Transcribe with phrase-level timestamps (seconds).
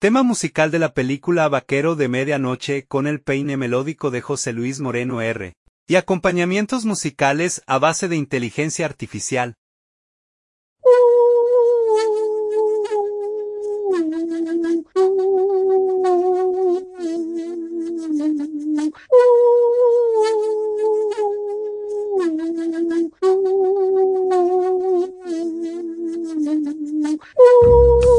[0.00, 4.80] Tema musical de la película Vaquero de Medianoche con el peine melódico de José Luis
[4.80, 5.52] Moreno R.
[5.86, 9.56] Y acompañamientos musicales a base de inteligencia artificial.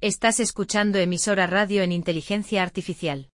[0.00, 3.32] Estás escuchando emisora radio en inteligencia artificial.